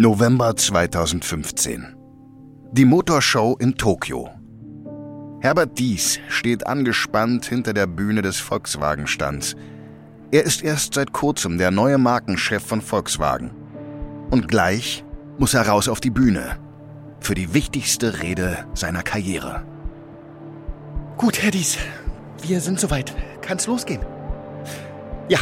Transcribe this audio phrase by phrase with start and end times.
[0.00, 1.96] November 2015.
[2.70, 4.30] Die Motorshow in Tokio.
[5.40, 9.56] Herbert Dies steht angespannt hinter der Bühne des Volkswagen-Stands.
[10.30, 13.50] Er ist erst seit kurzem der neue Markenchef von Volkswagen.
[14.30, 15.04] Und gleich
[15.36, 16.60] muss er raus auf die Bühne.
[17.18, 19.66] Für die wichtigste Rede seiner Karriere.
[21.16, 21.76] Gut, Herr Dies.
[22.42, 23.16] Wir sind soweit.
[23.40, 24.02] Kann's losgehen?
[25.28, 25.40] Ja.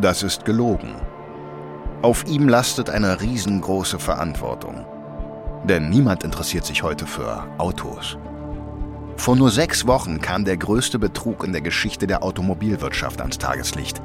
[0.00, 0.96] Das ist gelogen.
[2.00, 4.86] Auf ihm lastet eine riesengroße Verantwortung.
[5.64, 8.16] Denn niemand interessiert sich heute für Autos.
[9.16, 14.00] Vor nur sechs Wochen kam der größte Betrug in der Geschichte der Automobilwirtschaft ans Tageslicht.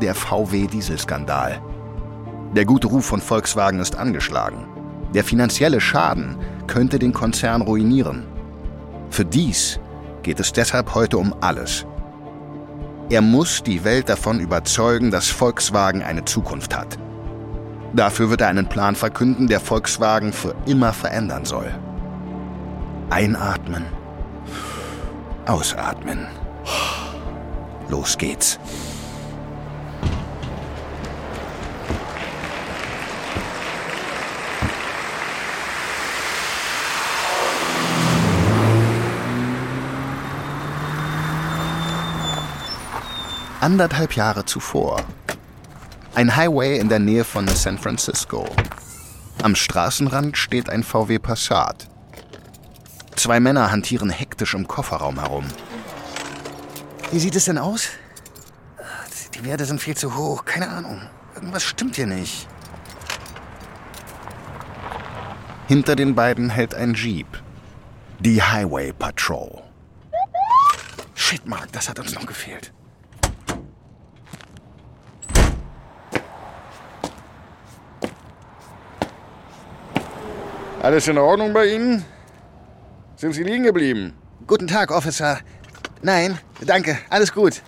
[0.00, 1.62] Der VW-Dieselskandal.
[2.56, 4.66] Der gute Ruf von Volkswagen ist angeschlagen.
[5.14, 6.36] Der finanzielle Schaden
[6.66, 8.26] könnte den Konzern ruinieren.
[9.10, 9.78] Für dies
[10.24, 11.86] geht es deshalb heute um alles.
[13.10, 16.98] Er muss die Welt davon überzeugen, dass Volkswagen eine Zukunft hat.
[17.92, 21.72] Dafür wird er einen Plan verkünden, der Volkswagen für immer verändern soll.
[23.10, 23.86] Einatmen.
[25.46, 26.26] Ausatmen.
[27.88, 28.58] Los geht's.
[43.60, 45.00] Anderthalb Jahre zuvor
[46.18, 48.44] ein Highway in der Nähe von San Francisco.
[49.40, 51.86] Am Straßenrand steht ein VW Passat.
[53.14, 55.46] Zwei Männer hantieren hektisch im Kofferraum herum.
[57.12, 57.90] Wie sieht es denn aus?
[59.36, 60.44] Die Werte sind viel zu hoch.
[60.44, 61.02] Keine Ahnung.
[61.36, 62.48] Irgendwas stimmt hier nicht.
[65.68, 67.28] Hinter den beiden hält ein Jeep.
[68.18, 69.62] Die Highway Patrol.
[71.14, 72.72] Shit, Mark, das hat uns noch gefehlt.
[80.80, 82.04] Alles in Ordnung bei Ihnen?
[83.16, 84.14] Sind Sie liegen geblieben?
[84.46, 85.38] Guten Tag, Officer.
[86.02, 87.62] Nein, danke, alles gut.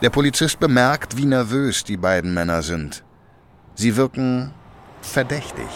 [0.00, 3.02] Der Polizist bemerkt, wie nervös die beiden Männer sind.
[3.74, 4.52] Sie wirken
[5.00, 5.66] verdächtig.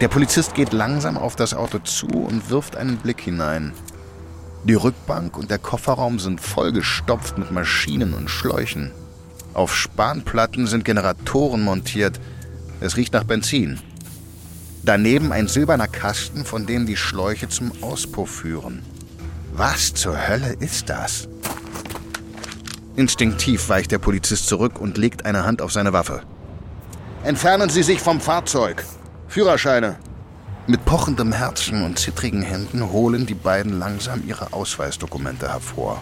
[0.00, 3.74] Der Polizist geht langsam auf das Auto zu und wirft einen Blick hinein.
[4.64, 8.90] Die Rückbank und der Kofferraum sind vollgestopft mit Maschinen und Schläuchen.
[9.52, 12.18] Auf Spanplatten sind Generatoren montiert.
[12.80, 13.80] Es riecht nach Benzin.
[14.86, 18.84] Daneben ein silberner Kasten, von dem die Schläuche zum Auspuff führen.
[19.52, 21.28] Was zur Hölle ist das?
[22.94, 26.22] Instinktiv weicht der Polizist zurück und legt eine Hand auf seine Waffe.
[27.24, 28.84] Entfernen Sie sich vom Fahrzeug.
[29.26, 29.96] Führerscheine.
[30.68, 36.00] Mit pochendem Herzen und zittrigen Händen holen die beiden langsam ihre Ausweisdokumente hervor.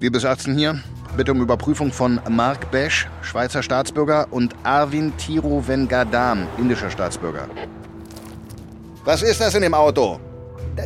[0.00, 0.82] Wir besatzen hier
[1.16, 7.48] bitte um Überprüfung von Mark Besch, Schweizer Staatsbürger, und Arvin Tiruvengadam, indischer Staatsbürger.
[9.04, 10.18] Was ist das in dem Auto?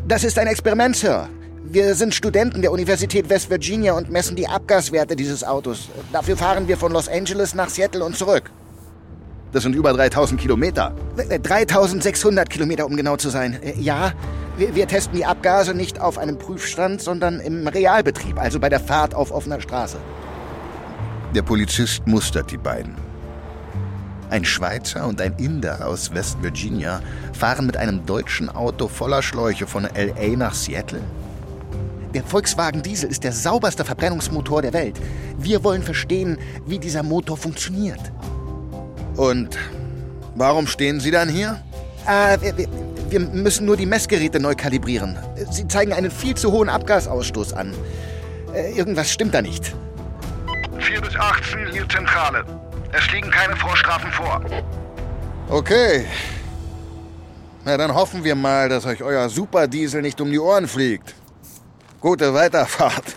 [0.07, 1.29] Das ist ein Experiment, Sir.
[1.65, 5.89] Wir sind Studenten der Universität West Virginia und messen die Abgaswerte dieses Autos.
[6.13, 8.51] Dafür fahren wir von Los Angeles nach Seattle und zurück.
[9.53, 10.95] Das sind über 3000 Kilometer.
[11.17, 13.59] 3600 Kilometer, um genau zu sein.
[13.63, 14.13] Äh, ja,
[14.59, 18.81] wir, wir, testen die Abgase nicht auf einem Prüfstand, sondern im Realbetrieb, also bei der
[18.81, 19.99] Fahrt auf offener Straße.
[21.35, 22.95] Der Polizist mustert die beiden.
[24.31, 27.03] Ein Schweizer und ein Inder aus West Virginia
[27.35, 31.03] fahren mit einem deutschen Auto voller Schläuche von LA nach Seattle?
[32.15, 34.99] Der Volkswagen Diesel ist der sauberste Verbrennungsmotor der Welt.
[35.39, 38.01] Wir wollen verstehen, wie dieser Motor funktioniert.
[39.17, 39.59] Und
[40.35, 41.61] warum stehen Sie dann hier?
[42.07, 42.69] Äh, wir,
[43.11, 45.19] wir müssen nur die Messgeräte neu kalibrieren.
[45.51, 47.75] Sie zeigen einen viel zu hohen Abgasausstoß an.
[48.55, 49.75] Äh, irgendwas stimmt da nicht.
[50.81, 52.45] 4 bis 18 hier Zentrale.
[52.93, 54.41] Es liegen keine Vorstrafen vor.
[55.49, 56.07] Okay.
[57.65, 61.15] Na, dann hoffen wir mal, dass euch euer Superdiesel nicht um die Ohren fliegt.
[62.01, 63.17] Gute Weiterfahrt.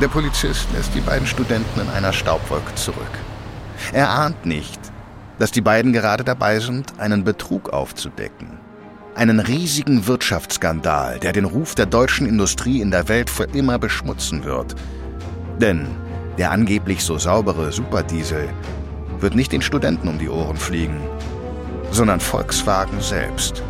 [0.00, 3.10] Der Polizist lässt die beiden Studenten in einer Staubwolke zurück.
[3.92, 4.78] Er ahnt nicht,
[5.38, 8.67] dass die beiden gerade dabei sind, einen Betrug aufzudecken.
[9.18, 14.44] Einen riesigen Wirtschaftsskandal, der den Ruf der deutschen Industrie in der Welt für immer beschmutzen
[14.44, 14.76] wird.
[15.60, 15.88] Denn
[16.38, 18.48] der angeblich so saubere Superdiesel
[19.18, 21.00] wird nicht den Studenten um die Ohren fliegen,
[21.90, 23.60] sondern Volkswagen selbst.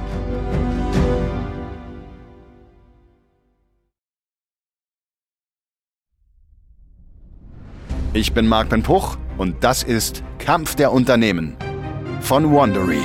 [8.12, 11.56] Ich bin Marc Ben Puch und das ist Kampf der Unternehmen
[12.20, 13.00] von Wandery.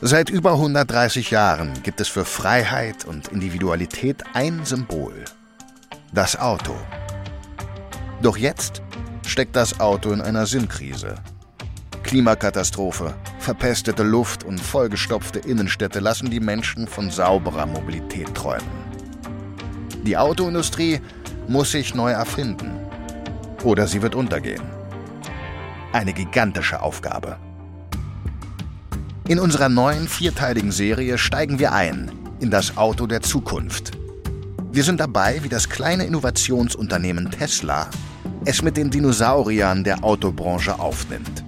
[0.00, 5.24] Seit über 130 Jahren gibt es für Freiheit und Individualität ein Symbol.
[6.12, 6.76] Das Auto.
[8.22, 8.80] Doch jetzt
[9.26, 11.16] steckt das Auto in einer Sinnkrise.
[12.04, 18.70] Klimakatastrophe, verpestete Luft und vollgestopfte Innenstädte lassen die Menschen von sauberer Mobilität träumen.
[20.04, 21.00] Die Autoindustrie
[21.48, 22.78] muss sich neu erfinden.
[23.64, 24.62] Oder sie wird untergehen.
[25.92, 27.36] Eine gigantische Aufgabe.
[29.28, 32.10] In unserer neuen vierteiligen Serie steigen wir ein
[32.40, 33.92] in das Auto der Zukunft.
[34.72, 37.90] Wir sind dabei, wie das kleine Innovationsunternehmen Tesla
[38.46, 41.44] es mit den Dinosauriern der Autobranche aufnimmt.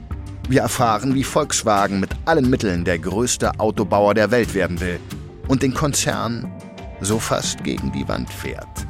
[0.46, 5.00] Wir erfahren, wie Volkswagen mit allen Mitteln der größte Autobauer der Welt werden will
[5.48, 6.52] und den Konzern
[7.00, 8.86] so fast gegen die Wand fährt.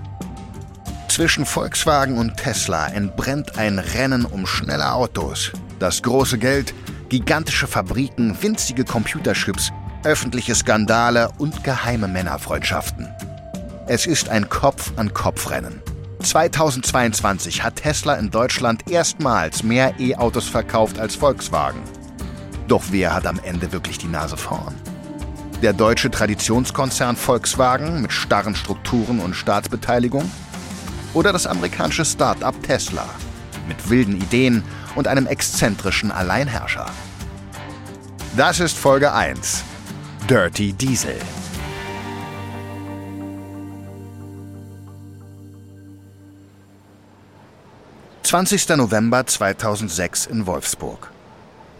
[1.06, 5.52] Zwischen Volkswagen und Tesla entbrennt ein Rennen um schnelle Autos.
[5.78, 6.74] Das große Geld
[7.10, 9.72] gigantische Fabriken, winzige Computerchips,
[10.04, 13.08] öffentliche Skandale und geheime Männerfreundschaften.
[13.86, 15.82] Es ist ein Kopf-an-Kopf-Rennen.
[16.22, 21.80] 2022 hat Tesla in Deutschland erstmals mehr E-Autos verkauft als Volkswagen.
[22.68, 24.74] Doch wer hat am Ende wirklich die Nase vorn?
[25.62, 30.30] Der deutsche Traditionskonzern Volkswagen mit starren Strukturen und Staatsbeteiligung?
[31.12, 33.06] Oder das amerikanische Start-up Tesla
[33.66, 34.62] mit wilden Ideen
[34.94, 36.86] und einem exzentrischen Alleinherrscher.
[38.36, 39.64] Das ist Folge 1.
[40.28, 41.16] Dirty Diesel.
[48.22, 48.76] »20.
[48.76, 51.10] November 2006 in Wolfsburg.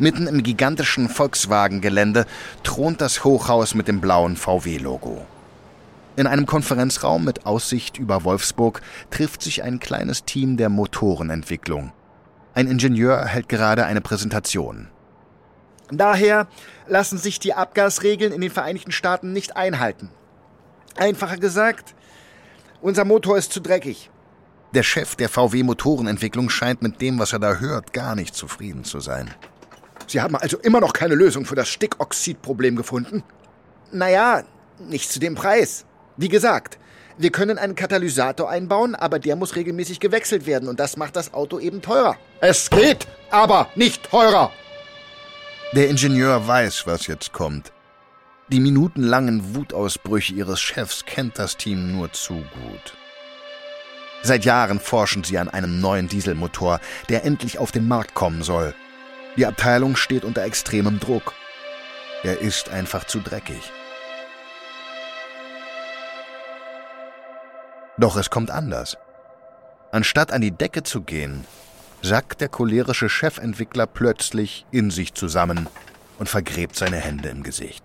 [0.01, 2.27] Mitten im gigantischen Volkswagen-Gelände
[2.65, 5.25] thront das Hochhaus mit dem blauen VW-Logo.
[6.17, 11.93] In einem Konferenzraum mit Aussicht über Wolfsburg trifft sich ein kleines Team der Motorenentwicklung.
[12.55, 14.89] Ein Ingenieur hält gerade eine Präsentation.
[15.91, 16.49] Daher
[16.87, 20.11] lassen sich die Abgasregeln in den Vereinigten Staaten nicht einhalten.
[20.97, 21.95] Einfacher gesagt,
[22.81, 24.11] unser Motor ist zu dreckig.
[24.75, 28.85] Der Chef der VW Motorenentwicklung scheint mit dem, was er da hört, gar nicht zufrieden
[28.85, 29.35] zu sein.
[30.07, 33.23] Sie haben also immer noch keine Lösung für das Stickoxidproblem gefunden?
[33.93, 34.45] Naja,
[34.79, 35.87] nicht zu dem Preis.
[36.17, 36.79] Wie gesagt,
[37.21, 41.35] wir können einen Katalysator einbauen, aber der muss regelmäßig gewechselt werden und das macht das
[41.35, 42.17] Auto eben teurer.
[42.41, 44.51] Es geht, aber nicht teurer.
[45.73, 47.73] Der Ingenieur weiß, was jetzt kommt.
[48.49, 52.97] Die minutenlangen Wutausbrüche ihres Chefs kennt das Team nur zu gut.
[54.23, 56.81] Seit Jahren forschen sie an einem neuen Dieselmotor,
[57.11, 58.75] der endlich auf den Markt kommen soll.
[59.37, 61.35] Die Abteilung steht unter extremem Druck.
[62.23, 63.71] Er ist einfach zu dreckig.
[68.01, 68.97] Doch es kommt anders.
[69.93, 71.45] Anstatt an die Decke zu gehen,
[72.01, 75.69] sackt der cholerische Chefentwickler plötzlich in sich zusammen
[76.19, 77.85] und vergräbt seine Hände im Gesicht.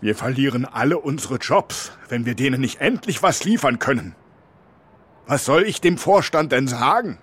[0.00, 4.16] Wir verlieren alle unsere Jobs, wenn wir denen nicht endlich was liefern können.
[5.26, 7.18] Was soll ich dem Vorstand denn sagen?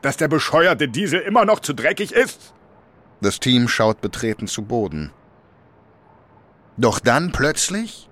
[0.00, 2.54] Dass der bescheuerte Diesel immer noch zu dreckig ist?
[3.20, 5.12] Das Team schaut betreten zu Boden.
[6.78, 8.08] Doch dann plötzlich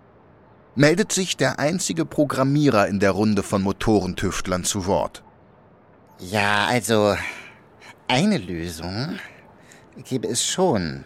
[0.75, 5.23] meldet sich der einzige Programmierer in der Runde von Motorentüftlern zu Wort.
[6.19, 7.17] Ja, also
[8.09, 9.19] eine Lösung
[10.09, 11.05] gäbe es schon.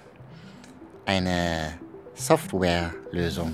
[1.07, 1.75] Eine
[2.15, 3.53] Softwarelösung.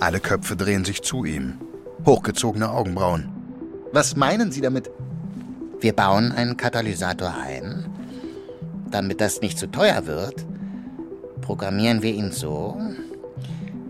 [0.00, 1.58] Alle Köpfe drehen sich zu ihm.
[2.04, 3.30] Hochgezogene Augenbrauen.
[3.92, 4.90] Was meinen Sie damit?
[5.80, 7.86] Wir bauen einen Katalysator ein.
[8.90, 10.44] Damit das nicht zu teuer wird,
[11.40, 12.80] programmieren wir ihn so,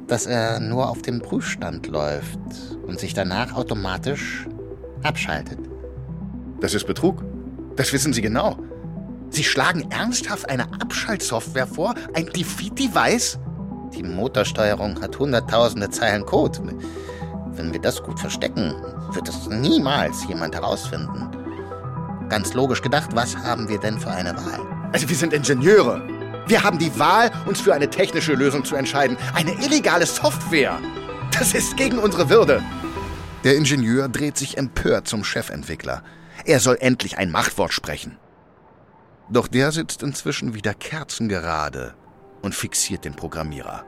[0.07, 2.39] dass er nur auf dem Prüfstand läuft
[2.87, 4.47] und sich danach automatisch
[5.03, 5.59] abschaltet.
[6.61, 7.25] Das ist Betrug.
[7.77, 8.59] Das wissen Sie genau.
[9.31, 11.95] Sie schlagen ernsthaft eine Abschaltsoftware vor?
[12.15, 13.39] Ein Defeat-Device?
[13.95, 16.61] Die Motorsteuerung hat hunderttausende Zeilen Code.
[17.53, 18.75] Wenn wir das gut verstecken,
[19.13, 21.31] wird es niemals jemand herausfinden.
[22.29, 24.61] Ganz logisch gedacht, was haben wir denn für eine Wahl?
[24.93, 26.01] Also wir sind Ingenieure.
[26.47, 29.17] Wir haben die Wahl, uns für eine technische Lösung zu entscheiden.
[29.35, 30.79] Eine illegale Software.
[31.31, 32.63] Das ist gegen unsere Würde.
[33.45, 36.03] Der Ingenieur dreht sich empört zum Chefentwickler.
[36.45, 38.19] Er soll endlich ein Machtwort sprechen.
[39.31, 41.95] Doch der sitzt inzwischen wieder kerzengerade
[42.43, 43.85] und fixiert den Programmierer.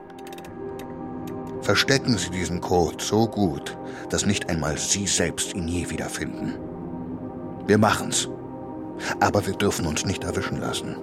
[1.61, 3.77] Verstecken Sie diesen Code so gut,
[4.09, 6.55] dass nicht einmal Sie selbst ihn je wiederfinden.
[7.67, 8.29] Wir machen's.
[9.21, 10.97] Aber wir dürfen uns nicht erwischen lassen.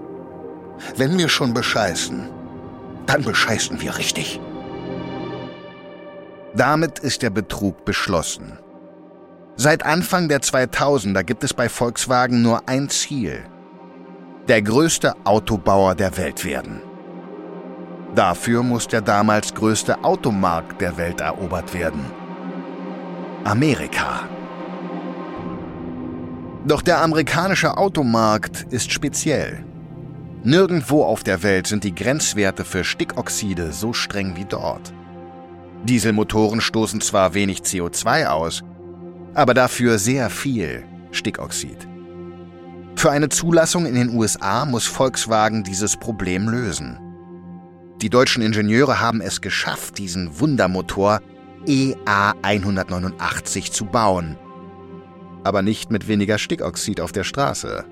[0.95, 2.29] Wenn wir schon bescheißen,
[3.05, 4.39] dann bescheißen wir richtig.
[6.55, 8.59] Damit ist der Betrug beschlossen.
[9.55, 13.43] Seit Anfang der 2000er gibt es bei Volkswagen nur ein Ziel.
[14.47, 16.81] Der größte Autobauer der Welt werden.
[18.15, 22.05] Dafür muss der damals größte Automarkt der Welt erobert werden.
[23.43, 24.27] Amerika.
[26.65, 29.65] Doch der amerikanische Automarkt ist speziell.
[30.45, 34.93] Nirgendwo auf der Welt sind die Grenzwerte für Stickoxide so streng wie dort.
[35.85, 38.61] Dieselmotoren stoßen zwar wenig CO2 aus,
[39.33, 41.87] aber dafür sehr viel Stickoxid.
[42.97, 46.99] Für eine Zulassung in den USA muss Volkswagen dieses Problem lösen.
[48.01, 51.21] Die deutschen Ingenieure haben es geschafft, diesen Wundermotor
[51.65, 54.37] EA 189 zu bauen.
[55.45, 57.85] Aber nicht mit weniger Stickoxid auf der Straße.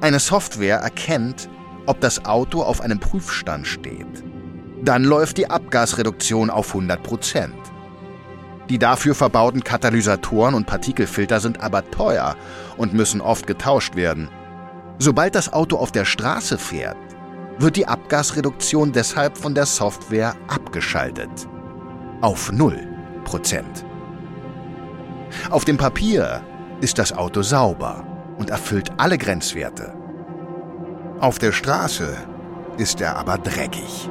[0.00, 1.48] Eine Software erkennt,
[1.86, 4.24] ob das Auto auf einem Prüfstand steht.
[4.82, 7.54] Dann läuft die Abgasreduktion auf 100 Prozent.
[8.68, 12.36] Die dafür verbauten Katalysatoren und Partikelfilter sind aber teuer
[12.76, 14.28] und müssen oft getauscht werden.
[14.98, 16.96] Sobald das Auto auf der Straße fährt,
[17.58, 21.30] wird die Abgasreduktion deshalb von der Software abgeschaltet.
[22.20, 23.62] Auf 0%.
[25.50, 26.42] Auf dem Papier
[26.80, 29.92] ist das Auto sauber und erfüllt alle Grenzwerte.
[31.20, 32.16] Auf der Straße
[32.76, 34.10] ist er aber dreckig.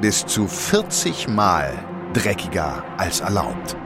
[0.00, 1.72] Bis zu 40 Mal
[2.12, 3.76] dreckiger als erlaubt.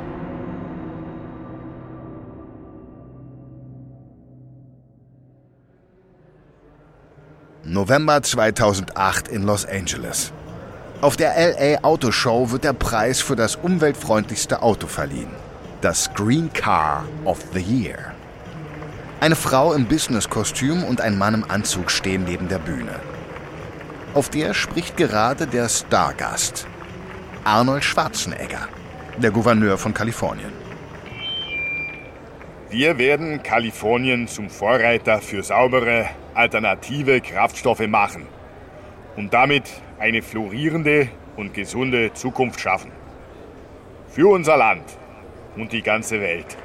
[7.64, 10.32] November 2008 in Los Angeles.
[11.00, 15.30] Auf der LA Auto Show wird der Preis für das umweltfreundlichste Auto verliehen.
[15.80, 18.17] Das Green Car of the Year.
[19.20, 23.00] Eine Frau im Businesskostüm und ein Mann im Anzug stehen neben der Bühne.
[24.14, 26.68] Auf der spricht gerade der Stargast,
[27.42, 28.68] Arnold Schwarzenegger,
[29.16, 30.52] der Gouverneur von Kalifornien.
[32.70, 38.24] Wir werden Kalifornien zum Vorreiter für saubere, alternative Kraftstoffe machen
[39.16, 39.64] und damit
[39.98, 42.92] eine florierende und gesunde Zukunft schaffen.
[44.10, 44.84] Für unser Land
[45.56, 46.56] und die ganze Welt.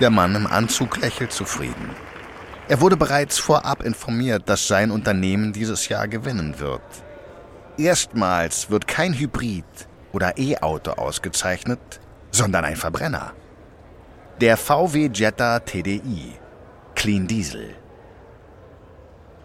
[0.00, 1.90] Der Mann im Anzug lächelt zufrieden.
[2.68, 6.82] Er wurde bereits vorab informiert, dass sein Unternehmen dieses Jahr gewinnen wird.
[7.76, 9.64] Erstmals wird kein Hybrid
[10.12, 13.32] oder E-Auto ausgezeichnet, sondern ein Verbrenner.
[14.40, 16.32] Der VW Jetta TDI,
[16.94, 17.74] Clean Diesel.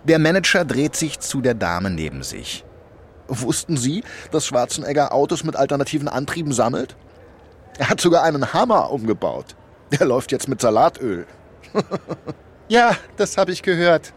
[0.05, 2.63] Der Manager dreht sich zu der Dame neben sich.
[3.27, 6.95] Wussten Sie, dass Schwarzenegger Autos mit alternativen Antrieben sammelt?
[7.77, 9.55] Er hat sogar einen Hammer umgebaut.
[9.91, 11.25] Der läuft jetzt mit Salatöl.
[12.67, 14.13] ja, das habe ich gehört.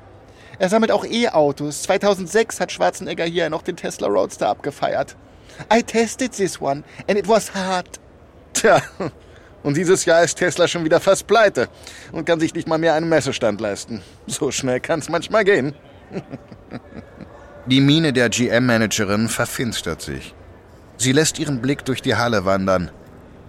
[0.59, 1.83] Er sammelt auch E-Autos.
[1.83, 5.17] 2006 hat Schwarzenegger hier noch den Tesla Roadster abgefeiert.
[5.73, 8.01] I tested this one and it was hard.
[8.53, 8.83] Tja,
[9.63, 11.69] und dieses Jahr ist Tesla schon wieder fast pleite
[12.13, 14.03] und kann sich nicht mal mehr einen Messestand leisten.
[14.27, 15.75] So schnell kann es manchmal gehen.
[17.67, 20.35] Die Miene der GM-Managerin verfinstert sich.
[20.97, 22.91] Sie lässt ihren Blick durch die Halle wandern.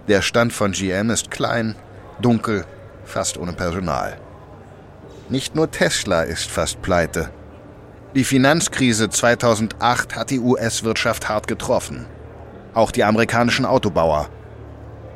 [0.08, 1.76] Der Stand von GM ist klein,
[2.20, 2.64] dunkel,
[3.04, 4.18] fast ohne Personal.
[5.28, 7.30] Nicht nur Tesla ist fast pleite.
[8.14, 12.06] Die Finanzkrise 2008 hat die US-Wirtschaft hart getroffen.
[12.74, 14.28] Auch die amerikanischen Autobauer.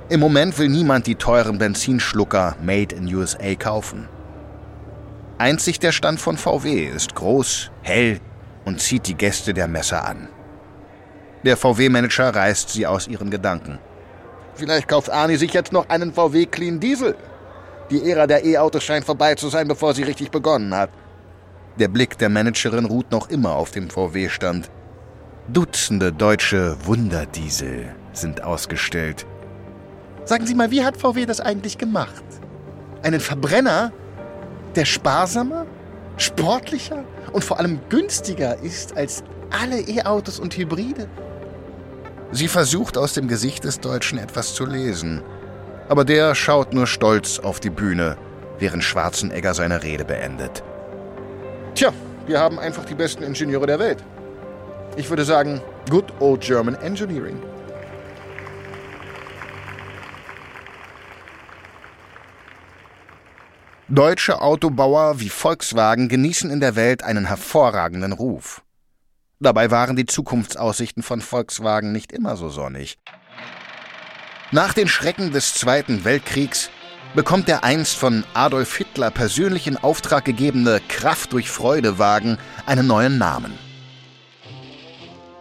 [0.09, 4.09] Im Moment will niemand die teuren Benzinschlucker Made in USA kaufen.
[5.39, 8.21] Einzig der Stand von VW ist groß, hell
[8.65, 10.29] und zieht die Gäste der Messe an.
[11.45, 13.79] Der VW-Manager reißt sie aus ihren Gedanken.
[14.57, 17.15] Vielleicht kauft Arnie sich jetzt noch einen VW Clean Diesel.
[17.91, 20.91] Die Ära der E-Autos scheint vorbei zu sein, bevor sie richtig begonnen hat.
[21.79, 24.71] Der Blick der Managerin ruht noch immer auf dem VW-Stand.
[25.49, 29.27] Dutzende deutsche Wunderdiesel sind ausgestellt.
[30.25, 32.25] Sagen Sie mal, wie hat VW das eigentlich gemacht?
[33.03, 33.93] Einen Verbrenner,
[34.75, 35.67] der sparsamer,
[36.17, 41.09] sportlicher und vor allem günstiger ist als alle E-Autos und Hybride?
[42.33, 45.23] Sie versucht aus dem Gesicht des Deutschen etwas zu lesen
[45.89, 48.17] aber der schaut nur stolz auf die Bühne,
[48.59, 50.63] während Schwarzenegger seine Rede beendet.
[51.75, 51.93] Tja,
[52.27, 54.03] wir haben einfach die besten Ingenieure der Welt.
[54.97, 57.41] Ich würde sagen, good old German Engineering.
[63.89, 68.63] Deutsche Autobauer wie Volkswagen genießen in der Welt einen hervorragenden Ruf.
[69.39, 72.99] Dabei waren die Zukunftsaussichten von Volkswagen nicht immer so sonnig.
[74.51, 76.71] Nach den Schrecken des Zweiten Weltkriegs
[77.15, 83.19] bekommt der einst von Adolf Hitler persönlich in Auftrag gegebene Kraft durch Freudewagen einen neuen
[83.19, 83.59] Namen.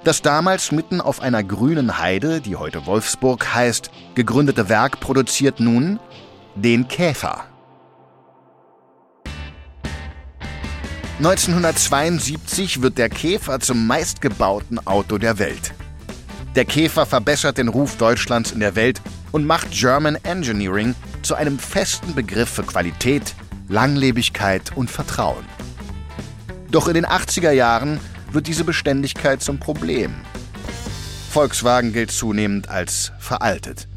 [0.03, 5.99] Das damals mitten auf einer grünen Heide, die heute Wolfsburg heißt, gegründete Werk produziert nun
[6.55, 7.45] den Käfer.
[11.17, 15.74] 1972 wird der Käfer zum meistgebauten Auto der Welt.
[16.55, 21.57] Der Käfer verbessert den Ruf Deutschlands in der Welt und macht German Engineering zu einem
[21.57, 23.34] festen Begriff für Qualität,
[23.69, 25.45] Langlebigkeit und Vertrauen.
[26.69, 28.01] Doch in den 80er Jahren
[28.34, 30.13] wird diese Beständigkeit zum Problem.
[31.29, 33.88] Volkswagen gilt zunehmend als veraltet.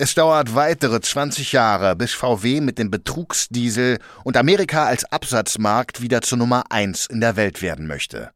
[0.00, 6.22] Es dauert weitere 20 Jahre, bis VW mit dem Betrugsdiesel und Amerika als Absatzmarkt wieder
[6.22, 8.30] zur Nummer 1 in der Welt werden möchte.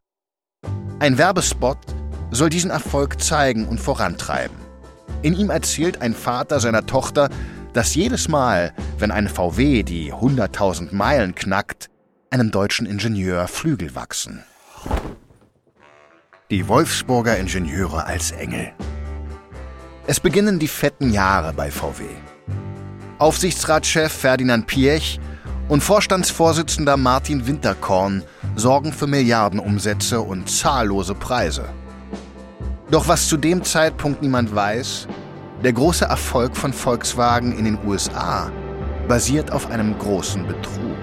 [0.99, 1.79] Ein Werbespot
[2.33, 4.57] soll diesen Erfolg zeigen und vorantreiben.
[5.23, 7.31] In ihm erzählt ein Vater seiner Tochter,
[7.75, 11.91] dass jedes Mal, wenn ein VW die 100.000 Meilen knackt,
[12.31, 14.43] einem deutschen Ingenieur Flügel wachsen.
[16.51, 18.73] Die Wolfsburger Ingenieure als Engel.
[20.05, 22.03] Es beginnen die fetten Jahre bei VW.
[23.19, 25.21] Aufsichtsratschef Ferdinand Piech
[25.69, 28.25] und Vorstandsvorsitzender Martin Winterkorn
[28.57, 31.69] sorgen für Milliardenumsätze und zahllose Preise.
[32.91, 35.07] Doch was zu dem Zeitpunkt niemand weiß,
[35.63, 38.51] der große Erfolg von Volkswagen in den USA
[39.07, 40.97] basiert auf einem großen Betrug.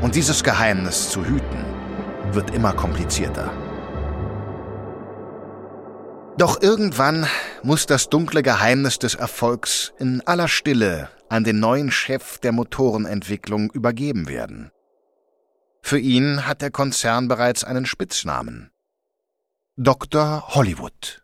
[0.00, 1.64] Und dieses Geheimnis zu hüten,
[2.32, 3.48] wird immer komplizierter.
[6.38, 7.26] Doch irgendwann
[7.62, 13.70] muss das dunkle Geheimnis des Erfolgs in aller Stille an den neuen Chef der Motorenentwicklung
[13.70, 14.70] übergeben werden.
[15.82, 18.70] Für ihn hat der Konzern bereits einen Spitznamen.
[19.76, 20.54] Dr.
[20.54, 21.22] Hollywood.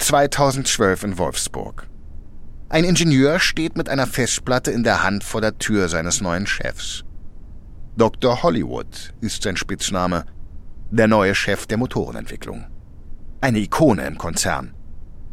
[0.00, 1.86] ...2012 in Wolfsburg.
[2.68, 7.04] Ein Ingenieur steht mit einer Festplatte in der Hand vor der Tür seines neuen Chefs.
[7.98, 8.44] Dr.
[8.44, 10.24] Hollywood ist sein Spitzname,
[10.92, 12.64] der neue Chef der Motorenentwicklung.
[13.40, 14.72] Eine Ikone im Konzern.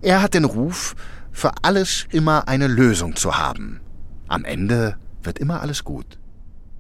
[0.02, 0.96] Er hat den Ruf,
[1.32, 3.82] für alles immer eine Lösung zu haben.
[4.28, 6.18] Am Ende wird immer alles gut.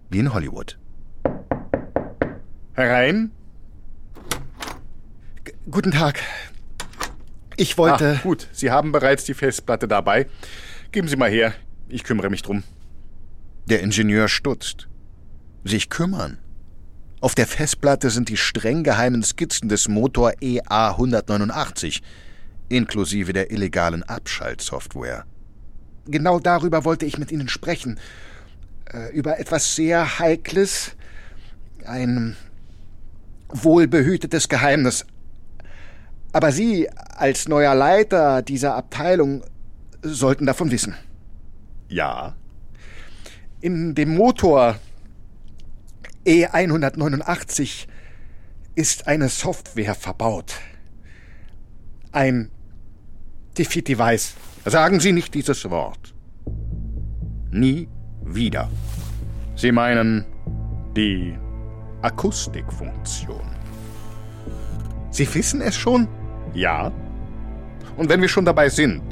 [0.09, 0.79] Wie in Hollywood.
[2.73, 3.29] Herein?
[5.43, 6.19] G guten Tag.
[7.57, 8.15] Ich wollte.
[8.17, 10.25] Ah, gut, Sie haben bereits die Festplatte dabei.
[10.91, 11.53] Geben Sie mal her.
[11.87, 12.63] Ich kümmere mich drum.
[13.67, 14.87] Der Ingenieur stutzt
[15.65, 16.37] sich kümmern.
[17.21, 22.03] Auf der Festplatte sind die streng geheimen Skizzen des Motor EA 189,
[22.69, 25.25] inklusive der illegalen Abschaltsoftware.
[26.05, 27.99] Genau darüber wollte ich mit Ihnen sprechen.
[28.93, 30.95] Äh, über etwas sehr Heikles,
[31.83, 32.35] ein
[33.49, 35.05] wohlbehütetes Geheimnis.
[36.31, 39.43] Aber Sie als neuer Leiter dieser Abteilung
[40.03, 40.95] sollten davon wissen.
[41.87, 42.35] Ja.
[43.61, 44.75] In dem Motor
[46.25, 47.87] E189
[48.73, 50.55] ist eine Software verbaut.
[52.11, 52.49] Ein
[53.57, 54.33] Defeat-Device.
[54.65, 56.13] Sagen Sie nicht dieses Wort.
[57.51, 57.87] Nie
[58.23, 58.69] wieder.
[59.55, 60.25] Sie meinen
[60.95, 61.37] die
[62.01, 63.45] Akustikfunktion.
[65.11, 66.07] Sie wissen es schon?
[66.53, 66.91] Ja.
[67.97, 69.03] Und wenn wir schon dabei sind,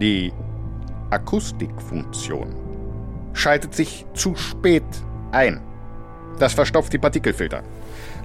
[0.00, 0.32] die
[1.10, 2.54] Akustikfunktion
[3.32, 4.84] schaltet sich zu spät
[5.32, 5.60] ein.
[6.38, 7.62] Das verstopft die Partikelfilter.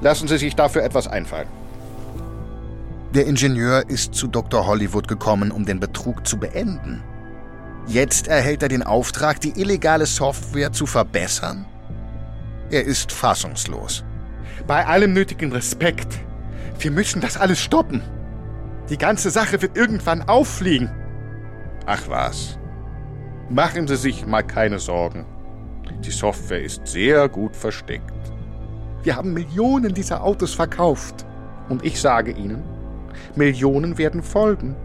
[0.02, 1.48] Lassen Sie sich dafür etwas einfallen.
[3.14, 4.66] Der Ingenieur ist zu Dr.
[4.66, 7.04] Hollywood gekommen, um den Betrug zu beenden.
[7.86, 11.66] Jetzt erhält er den Auftrag, die illegale Software zu verbessern?
[12.72, 14.04] Er ist fassungslos.
[14.66, 16.20] Bei allem nötigen Respekt.
[16.80, 18.02] Wir müssen das alles stoppen.
[18.90, 20.90] Die ganze Sache wird irgendwann auffliegen.
[21.86, 22.58] Ach was.
[23.50, 25.26] Machen Sie sich mal keine Sorgen.
[26.04, 28.12] Die Software ist sehr gut versteckt.
[29.04, 31.26] Wir haben Millionen dieser Autos verkauft.
[31.70, 32.64] Und ich sage Ihnen,
[33.36, 34.76] Millionen werden folgen.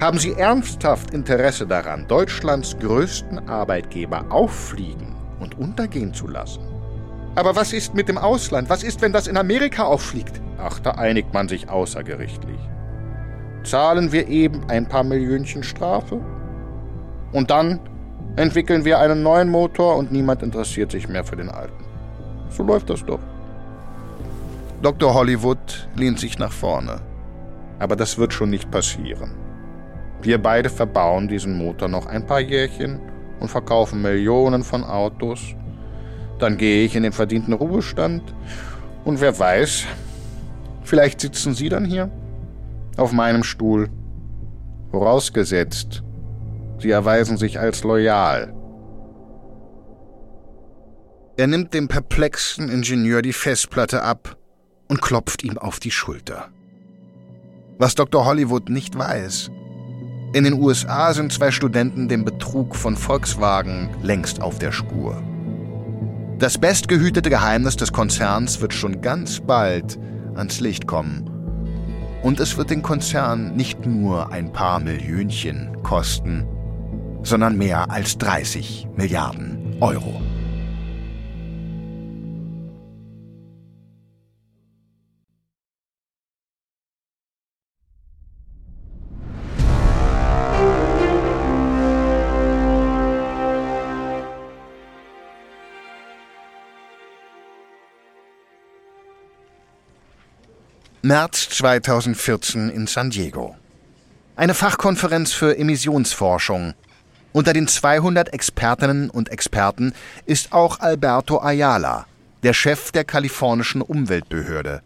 [0.00, 6.62] Haben Sie ernsthaft Interesse daran, Deutschlands größten Arbeitgeber auffliegen und untergehen zu lassen?
[7.34, 8.70] Aber was ist mit dem Ausland?
[8.70, 10.40] Was ist, wenn das in Amerika auffliegt?
[10.58, 12.58] Ach, da einigt man sich außergerichtlich.
[13.64, 16.20] Zahlen wir eben ein paar Millionchen Strafe?
[17.32, 17.80] Und dann
[18.36, 21.84] entwickeln wir einen neuen Motor und niemand interessiert sich mehr für den alten.
[22.50, 23.20] So läuft das doch.
[24.82, 25.14] Dr.
[25.14, 27.00] Hollywood lehnt sich nach vorne.
[27.78, 29.32] Aber das wird schon nicht passieren.
[30.22, 33.00] Wir beide verbauen diesen Motor noch ein paar Jährchen
[33.40, 35.54] und verkaufen Millionen von Autos.
[36.38, 38.22] Dann gehe ich in den verdienten Ruhestand
[39.04, 39.84] und wer weiß,
[40.82, 42.10] vielleicht sitzen Sie dann hier
[42.96, 43.88] auf meinem Stuhl.
[44.90, 46.03] Vorausgesetzt,
[46.78, 48.54] Sie erweisen sich als loyal.
[51.36, 54.36] Er nimmt dem perplexen Ingenieur die Festplatte ab
[54.88, 56.48] und klopft ihm auf die Schulter.
[57.78, 58.24] Was Dr.
[58.24, 59.50] Hollywood nicht weiß,
[60.34, 65.22] In den USA sind zwei Studenten dem Betrug von Volkswagen längst auf der Spur.
[66.40, 69.96] Das bestgehütete Geheimnis des Konzerns wird schon ganz bald
[70.34, 71.30] ans Licht kommen.
[72.20, 76.48] Und es wird den Konzern nicht nur ein paar Millionchen kosten,
[77.24, 80.20] sondern mehr als 30 Milliarden Euro.
[101.04, 103.54] März 2014 in San Diego.
[104.36, 106.72] Eine Fachkonferenz für Emissionsforschung.
[107.34, 109.92] Unter den 200 Expertinnen und Experten
[110.24, 112.06] ist auch Alberto Ayala,
[112.44, 114.82] der Chef der kalifornischen Umweltbehörde.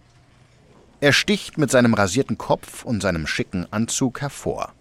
[1.01, 4.73] Er sticht mit seinem rasierten Kopf und seinem schicken Anzug hervor.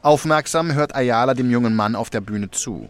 [0.00, 2.88] Aufmerksam hört Ayala dem jungen Mann auf der Bühne zu.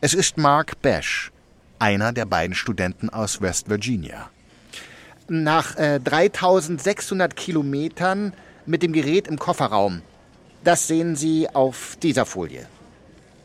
[0.00, 1.30] Es ist Mark Bash,
[1.78, 4.28] einer der beiden Studenten aus West Virginia
[5.28, 8.32] nach äh, 3600 Kilometern
[8.66, 10.02] mit dem Gerät im Kofferraum.
[10.64, 12.66] Das sehen Sie auf dieser Folie.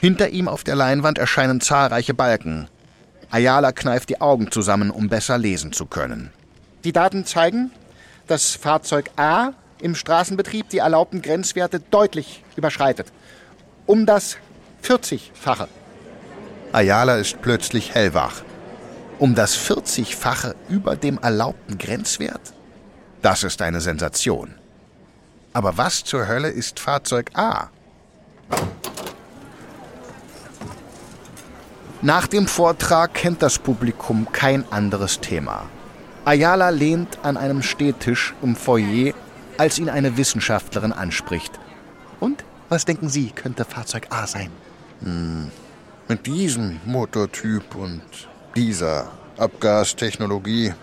[0.04, 2.68] Hinter ihm auf der Leinwand erscheinen zahlreiche Balken.
[3.32, 6.30] Ayala kneift die Augen zusammen, um besser lesen zu können.
[6.84, 7.72] Die Daten zeigen,
[8.28, 13.14] dass Fahrzeug A im Straßenbetrieb die erlaubten Grenzwerte deutlich überschreitet.
[13.86, 14.36] Um das
[14.84, 15.70] 40-fache.
[16.74, 18.44] Ayala ist plötzlich hellwach
[19.20, 22.52] um das 40-fache über dem erlaubten Grenzwert?
[23.22, 24.56] Das ist eine Sensation.
[25.54, 27.70] Aber was zur Hölle ist Fahrzeug A?
[32.04, 35.70] Nach dem Vortrag kennt das Publikum kein anderes Thema.
[36.26, 39.14] Ayala lehnt an einem Stehtisch im Foyer,
[39.58, 41.58] als ihn eine Wissenschaftlerin anspricht.
[42.20, 44.50] Und was denken Sie, könnte Fahrzeug A sein?
[45.02, 45.50] Hm,
[46.10, 48.02] mit diesem Motortyp und
[48.54, 50.74] dieser Abgastechnologie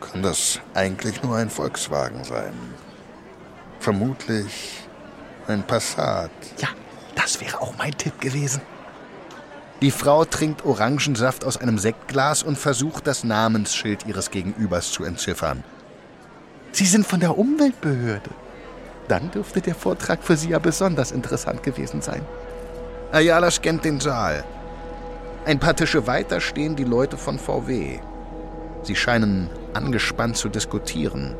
[0.00, 2.54] kann das eigentlich nur ein Volkswagen sein.
[3.80, 4.80] Vermutlich
[5.46, 6.30] ein Passat.
[6.56, 6.68] Ja,
[7.16, 8.62] das wäre auch mein Tipp gewesen.
[9.82, 15.64] Die Frau trinkt Orangensaft aus einem Sektglas und versucht, das Namensschild ihres Gegenübers zu entziffern.
[16.70, 18.30] Sie sind von der Umweltbehörde.
[19.08, 22.22] Dann dürfte der Vortrag für Sie ja besonders interessant gewesen sein.
[23.10, 24.44] Ayala scannt den Saal.
[25.46, 27.98] Ein paar Tische weiter stehen die Leute von VW.
[28.84, 31.34] Sie scheinen angespannt zu diskutieren.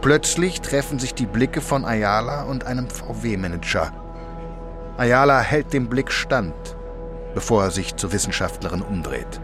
[0.00, 3.92] Plötzlich treffen sich die Blicke von Ayala und einem VW-Manager.
[4.96, 6.75] Ayala hält dem Blick stand,
[7.36, 9.40] bevor er sich zur Wissenschaftlerin umdreht.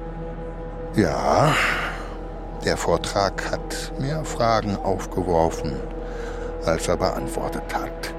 [0.97, 1.55] Ja,
[2.65, 5.79] der Vortrag hat mehr Fragen aufgeworfen,
[6.65, 8.15] als er beantwortet hat.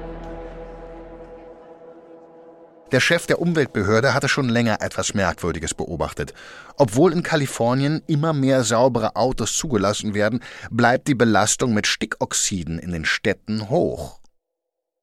[2.92, 6.34] Der Chef der Umweltbehörde hatte schon länger etwas Merkwürdiges beobachtet.
[6.76, 12.92] Obwohl in Kalifornien immer mehr saubere Autos zugelassen werden, bleibt die Belastung mit Stickoxiden in
[12.92, 14.20] den Städten hoch.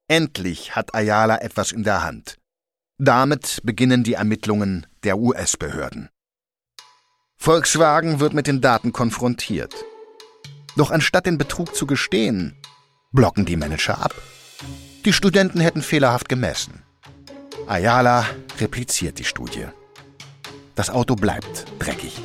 [0.08, 2.38] Endlich hat Ayala etwas in der Hand.
[3.04, 6.08] Damit beginnen die Ermittlungen der US-Behörden.
[7.36, 9.74] Volkswagen wird mit den Daten konfrontiert.
[10.76, 12.54] Doch anstatt den Betrug zu gestehen,
[13.10, 14.14] blocken die Manager ab.
[15.04, 16.84] Die Studenten hätten fehlerhaft gemessen.
[17.66, 18.24] Ayala
[18.60, 19.66] repliziert die Studie.
[20.76, 22.20] Das Auto bleibt dreckig.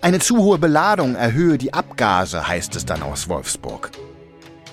[0.00, 3.90] Eine zu hohe Beladung erhöhe die Abgase, heißt es dann aus Wolfsburg.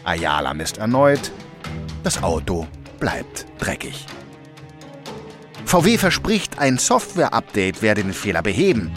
[0.05, 1.33] Ayala misst erneut.
[2.03, 2.65] Das Auto
[2.97, 4.05] bleibt dreckig.
[5.65, 8.91] VW verspricht, ein Software-Update werde den Fehler beheben.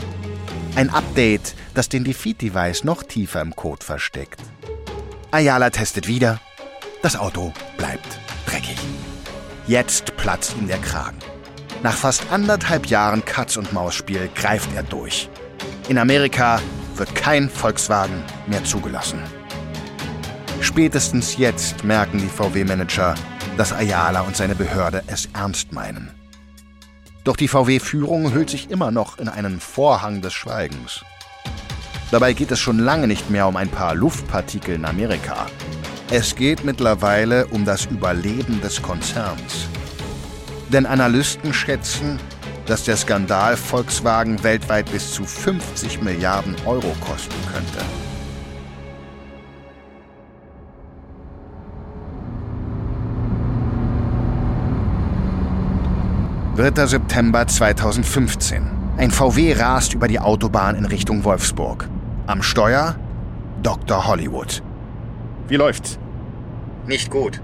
[0.77, 4.41] Ein Update, das den Defeat-Device noch tiefer im Code versteckt.
[5.31, 6.41] Ayala testet wieder.
[7.03, 8.07] Das Auto bleibt
[8.47, 8.79] dreckig.
[9.67, 11.19] Jetzt platzt ihm der Kragen.
[11.83, 15.29] Nach fast anderthalb Jahren Katz-und-Maus-Spiel greift er durch.
[15.89, 16.61] In Amerika
[16.97, 19.23] wird kein Volkswagen mehr zugelassen.
[20.61, 23.15] Spätestens jetzt merken die VW-Manager,
[23.57, 26.18] dass Ayala und seine Behörde es ernst meinen.
[27.25, 31.05] Doch die VW-Führung hüllt sich immer noch in einen Vorhang des Schweigens.
[32.11, 35.47] Dabei geht es schon lange nicht mehr um ein paar Luftpartikel in Amerika.
[36.11, 39.69] Es geht mittlerweile um das Überleben des Konzerns.
[40.71, 42.19] Denn Analysten schätzen,
[42.65, 48.08] dass der Skandal Volkswagen weltweit bis zu 50 Milliarden Euro kosten könnte.
[56.59, 58.67] Dritter September 2015.
[58.97, 61.89] Ein VW rast über die Autobahn in Richtung Wolfsburg.
[62.27, 62.97] Am Steuer
[63.63, 64.09] Dr.
[64.09, 64.61] Hollywood.
[65.47, 66.01] Wie läuft's?
[66.89, 67.41] Nicht gut.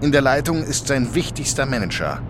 [0.00, 2.20] In der Leitung ist sein wichtigster Manager.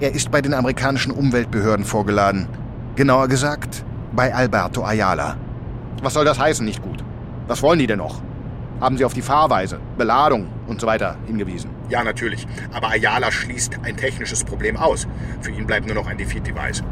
[0.00, 2.48] Er ist bei den amerikanischen Umweltbehörden vorgeladen.
[2.94, 3.82] Genauer gesagt,
[4.14, 5.38] bei Alberto Ayala.
[6.02, 7.02] Was soll das heißen, nicht gut?
[7.46, 8.20] Was wollen die denn noch?
[8.82, 11.70] Haben Sie auf die Fahrweise, Beladung und so weiter hingewiesen?
[11.88, 12.48] Ja, natürlich.
[12.72, 15.06] Aber Ayala schließt ein technisches Problem aus.
[15.40, 16.82] Für ihn bleibt nur noch ein Defeat-Device.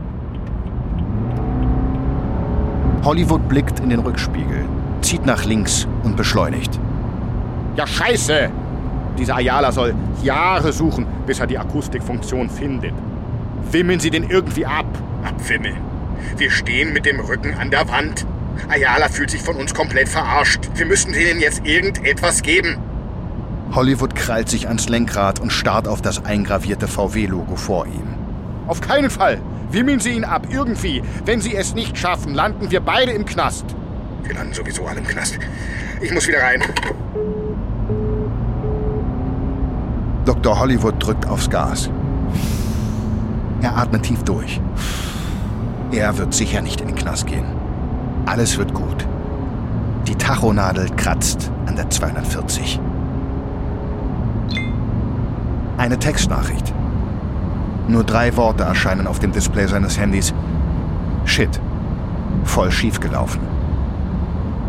[3.02, 4.66] Hollywood blickt in den Rückspiegel,
[5.00, 6.78] zieht nach links und beschleunigt.
[7.74, 8.50] Ja, scheiße!
[9.18, 12.94] Dieser Ayala soll Jahre suchen, bis er die Akustikfunktion findet.
[13.72, 14.86] Wimmeln Sie den irgendwie ab.
[15.24, 15.78] Abwimmeln.
[16.36, 18.26] Wir stehen mit dem Rücken an der Wand.
[18.68, 20.68] Ayala fühlt sich von uns komplett verarscht.
[20.74, 22.78] Wir müssen denen jetzt irgendetwas geben.
[23.72, 28.14] Hollywood krallt sich ans Lenkrad und starrt auf das eingravierte VW-Logo vor ihm.
[28.66, 29.40] Auf keinen Fall!
[29.70, 31.02] Wimmeln Sie ihn ab, irgendwie.
[31.24, 33.64] Wenn Sie es nicht schaffen, landen wir beide im Knast.
[34.24, 35.38] Wir landen sowieso alle im Knast.
[36.00, 36.62] Ich muss wieder rein.
[40.24, 40.58] Dr.
[40.58, 41.88] Hollywood drückt aufs Gas.
[43.62, 44.60] Er atmet tief durch.
[45.92, 47.44] Er wird sicher nicht in den Knast gehen.
[48.26, 49.06] Alles wird gut.
[50.06, 52.80] Die Tachonadel kratzt an der 240.
[55.76, 56.72] Eine Textnachricht.
[57.88, 60.32] Nur drei Worte erscheinen auf dem Display seines Handys.
[61.24, 61.60] Shit.
[62.44, 63.40] Voll schiefgelaufen.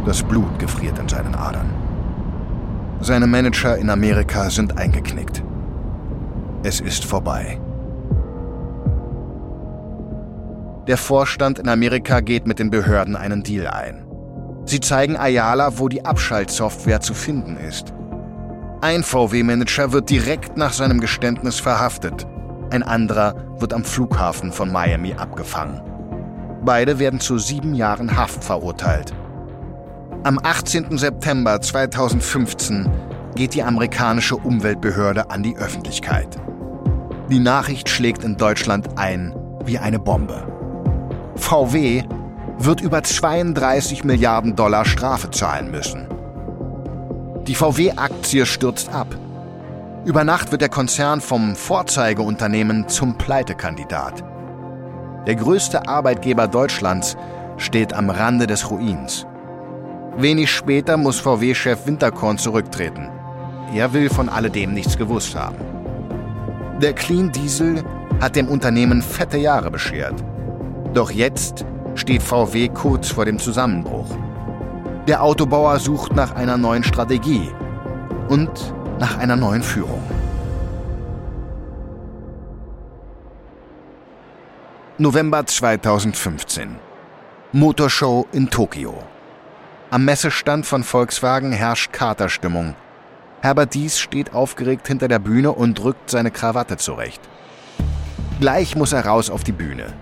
[0.06, 1.70] Das Blut gefriert in seinen Adern.
[3.00, 5.44] Seine Manager in Amerika sind eingeknickt.
[6.64, 7.61] Es ist vorbei.
[10.88, 14.08] Der Vorstand in Amerika geht mit den Behörden einen Deal ein.
[14.66, 17.94] Sie zeigen Ayala, wo die Abschaltsoftware zu finden ist.
[18.82, 22.26] Ein VW-Manager wird direkt nach seinem Geständnis verhaftet.
[22.72, 25.82] Ein anderer wird am Flughafen von Miami abgefangen.
[26.64, 29.14] Beide werden zu sieben Jahren Haft verurteilt.
[30.24, 30.98] Am 18.
[30.98, 32.90] September 2015
[33.36, 36.38] geht die amerikanische Umweltbehörde an die Öffentlichkeit.
[37.30, 40.51] Die Nachricht schlägt in Deutschland ein wie eine Bombe.
[41.36, 42.04] VW
[42.58, 46.08] wird über 32 Milliarden Dollar Strafe zahlen müssen.
[47.48, 49.08] Die VW-Aktie stürzt ab.
[50.06, 54.24] Über Nacht wird der Konzern vom Vorzeigeunternehmen zum Pleitekandidat.
[55.28, 57.18] Der größte Arbeitgeber Deutschlands
[57.58, 59.26] steht am Rande des Ruins.
[60.18, 63.10] Wenig später muss VW-Chef Winterkorn zurücktreten.
[63.74, 65.58] Er will von alledem nichts gewusst haben.
[66.82, 67.84] Der Clean Diesel
[68.20, 70.16] hat dem Unternehmen fette Jahre beschert.
[70.94, 74.10] Doch jetzt steht VW kurz vor dem Zusammenbruch.
[75.08, 77.50] Der Autobauer sucht nach einer neuen Strategie
[78.28, 78.52] und
[79.00, 80.04] nach einer neuen Führung.
[84.98, 86.76] November 2015.
[87.54, 89.02] Motorshow in Tokio.
[89.92, 92.76] Am Messestand von Volkswagen herrscht Katerstimmung.
[93.42, 97.22] Herbert Dies steht aufgeregt hinter der Bühne und drückt seine Krawatte zurecht.
[98.42, 99.94] Gleich muss er raus auf die Bühne.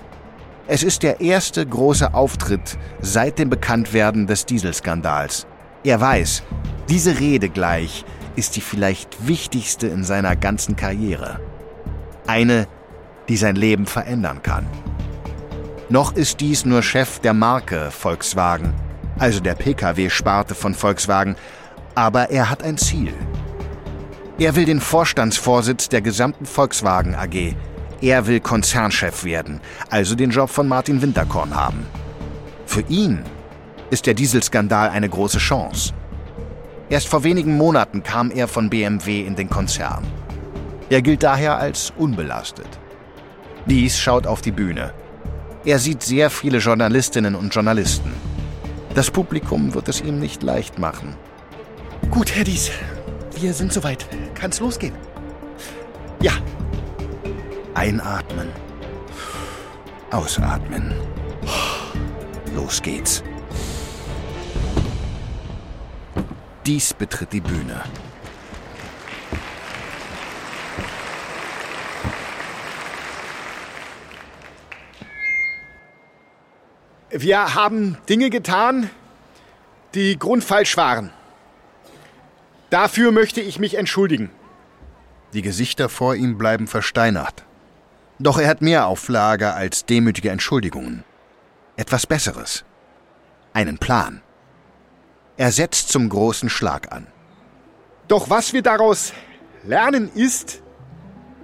[0.72, 5.48] Es ist der erste große Auftritt seit dem Bekanntwerden des Dieselskandals.
[5.84, 6.44] Er weiß,
[6.88, 8.06] diese Rede gleich
[8.36, 11.40] ist die vielleicht wichtigste in seiner ganzen Karriere.
[12.28, 12.68] Eine,
[13.30, 14.68] die sein Leben verändern kann.
[15.90, 18.76] Noch ist dies nur Chef der Marke Volkswagen,
[19.18, 21.36] also der Pkw-Sparte von Volkswagen,
[21.96, 23.16] aber er hat ein Ziel.
[24.38, 27.56] Er will den Vorstandsvorsitz der gesamten Volkswagen AG,
[28.02, 29.60] er will Konzernchef werden,
[29.90, 31.86] also den Job von Martin Winterkorn haben.
[32.66, 33.24] Für ihn
[33.90, 35.94] ist der Dieselskandal eine große Chance.
[36.90, 40.06] Erst vor wenigen Monaten kam er von BMW in den Konzern.
[40.90, 42.80] Er gilt daher als unbelastet.
[43.66, 44.94] Dies schaut auf die Bühne.
[45.66, 48.12] Er sieht sehr viele Journalistinnen und Journalisten.
[48.96, 51.16] Das Publikum wird es ihm nicht leicht machen.
[52.10, 52.72] Gut, Herr Dies.
[53.40, 54.08] Wir sind soweit.
[54.34, 54.96] Kann's losgehen?
[56.22, 56.34] Ja,
[57.80, 58.50] Einatmen.
[60.12, 60.94] Ausatmen.
[62.54, 63.24] Los geht's.
[66.66, 67.82] Dies betritt die Bühne.
[77.12, 78.90] Wir haben Dinge getan,
[79.96, 81.14] die grundfalsch waren.
[82.72, 84.32] Dafür möchte ich mich entschuldigen.
[85.32, 87.46] Die Gesichter vor ihm bleiben versteinert.
[88.22, 91.06] Doch er hat mehr auf Lager als demütige Entschuldigungen.
[91.78, 92.66] Etwas Besseres.
[93.54, 94.22] Einen Plan.
[95.38, 97.08] Er setzt zum großen Schlag an.
[98.10, 99.14] Doch was wir daraus
[99.64, 100.62] lernen ist,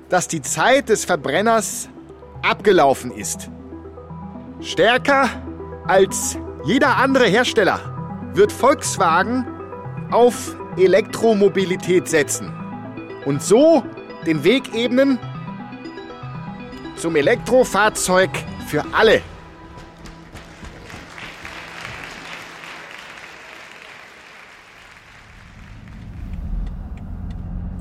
[0.09, 1.87] dass die Zeit des Verbrenners
[2.41, 3.49] abgelaufen ist.
[4.59, 5.29] Stärker
[5.87, 7.79] als jeder andere Hersteller
[8.33, 9.47] wird Volkswagen
[10.11, 12.51] auf Elektromobilität setzen.
[13.23, 13.81] Und so
[14.25, 15.19] den Weg ebnen
[16.95, 18.29] zum Elektrofahrzeug
[18.67, 19.21] für alle.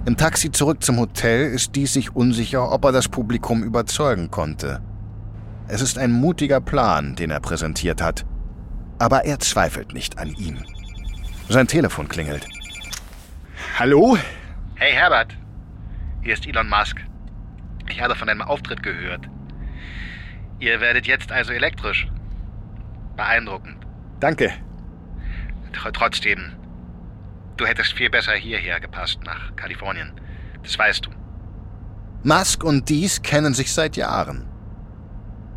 [0.06, 4.82] Im Taxi zurück zum Hotel ist dies sich unsicher, ob er das Publikum überzeugen konnte.
[5.66, 8.26] Es ist ein mutiger Plan, den er präsentiert hat,
[8.98, 10.58] aber er zweifelt nicht an ihm.
[11.48, 12.46] Sein Telefon klingelt.
[13.78, 14.18] Hallo?
[14.74, 15.36] Hey Herbert,
[16.22, 17.00] hier ist Elon Musk.
[17.88, 19.28] Ich habe von deinem Auftritt gehört.
[20.58, 22.08] Ihr werdet jetzt also elektrisch.
[23.16, 23.76] Beeindruckend.
[24.20, 24.52] Danke.
[25.72, 26.52] Tr trotzdem,
[27.56, 30.12] du hättest viel besser hierher gepasst, nach Kalifornien.
[30.62, 31.10] Das weißt du.
[32.22, 34.46] Musk und Dies kennen sich seit Jahren.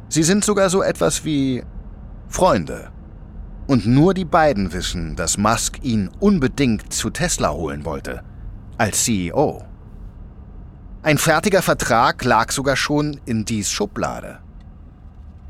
[0.10, 1.64] Sie sind sogar so etwas wie
[2.28, 2.92] Freunde.
[3.68, 8.24] Und nur die beiden wissen, dass Musk ihn unbedingt zu Tesla holen wollte.
[8.78, 9.66] Als CEO.
[11.08, 14.40] Ein fertiger Vertrag lag sogar schon in Dies Schublade.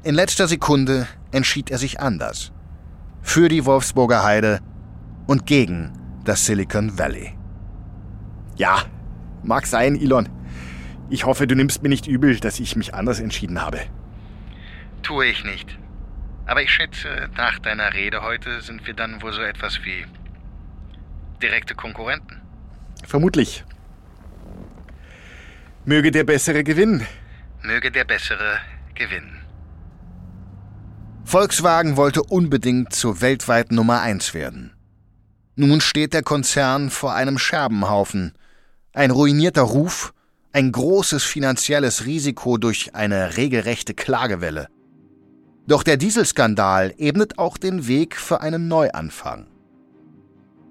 [0.03, 2.51] In letzter Sekunde entschied er sich anders.
[3.23, 4.59] Für die Wolfsburger Heide
[5.25, 5.93] und gegen
[6.23, 7.35] das Silicon Valley.
[8.55, 8.83] Ja,
[9.41, 10.29] mag sein, Elon.
[11.09, 13.79] Ich hoffe, du nimmst mir nicht übel, dass ich mich anders entschieden habe.
[15.01, 15.75] Tue ich nicht.
[16.45, 20.05] Aber ich schätze, nach deiner Rede heute sind wir dann wohl so etwas wie
[21.41, 22.43] direkte Konkurrenten.
[23.03, 23.65] Vermutlich.
[25.89, 27.07] Möge der Bessere gewinnen.
[27.63, 28.57] Möge der Bessere
[28.93, 29.45] gewinnen.
[31.23, 34.73] Volkswagen wollte unbedingt zur weltweiten Nummer 1 werden.
[35.55, 38.33] Nun steht der Konzern vor einem Scherbenhaufen.
[38.91, 40.13] Ein ruinierter Ruf,
[40.51, 44.67] ein großes finanzielles Risiko durch eine regelrechte Klagewelle.
[45.67, 49.47] Doch der Dieselskandal ebnet auch den Weg für einen Neuanfang.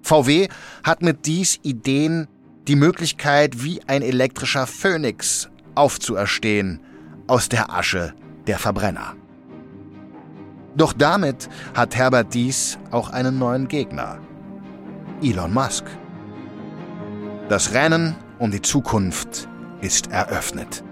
[0.03, 0.49] VW
[0.85, 2.29] hat mit dies Ideen
[2.69, 6.81] die Möglichkeit, wie ein elektrischer Phönix aufzuerstehen
[7.27, 8.15] aus der Asche
[8.47, 9.15] der Verbrenner.
[10.77, 14.19] Doch damit hat Herbert Dies auch einen neuen Gegner.
[15.23, 15.85] Elon Musk.
[17.49, 19.49] Das Rennen um die Zukunft
[19.81, 20.85] ist eröffnet.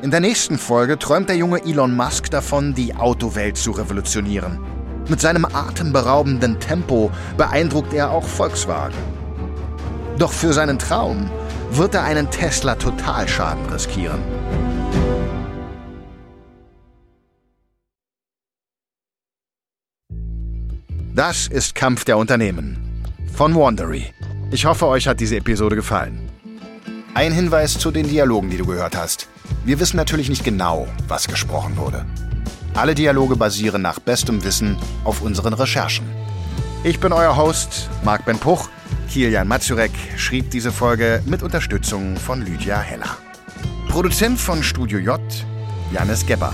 [0.00, 4.58] In der nächsten Folge träumt der junge Elon Musk davon, die Autowelt zu revolutionieren.
[5.08, 9.21] Mit seinem atemberaubenden Tempo beeindruckt er auch Volkswagen.
[10.22, 11.28] Doch für seinen Traum
[11.72, 14.20] wird er einen Tesla Totalschaden riskieren.
[21.12, 22.78] Das ist Kampf der Unternehmen
[23.34, 24.14] von Wandery.
[24.52, 26.30] Ich hoffe, euch hat diese Episode gefallen.
[27.14, 29.26] Ein Hinweis zu den Dialogen, die du gehört hast.
[29.64, 32.06] Wir wissen natürlich nicht genau, was gesprochen wurde.
[32.74, 36.06] Alle Dialoge basieren nach bestem Wissen auf unseren Recherchen.
[36.84, 38.68] Ich bin euer Host, Marc Ben Puch.
[39.08, 43.16] Kilian Mazurek schrieb diese Folge mit Unterstützung von Lydia Heller.
[43.88, 45.20] Produzent von Studio J,
[45.92, 46.52] Janis Gebber.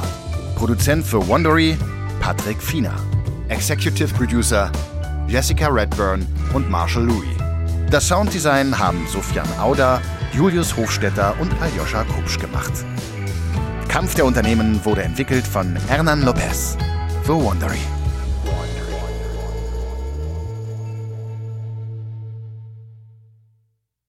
[0.54, 1.78] Produzent für Wandery,
[2.20, 2.94] Patrick Fiener.
[3.48, 4.70] Executive Producer,
[5.28, 7.36] Jessica Redburn und Marshall Louis.
[7.90, 9.98] Das Sounddesign haben Sofian Auda,
[10.34, 12.72] Julius Hofstetter und Aljoscha Kupsch gemacht.
[13.88, 16.76] Kampf der Unternehmen wurde entwickelt von Hernan Lopez
[17.24, 17.80] für Wandery.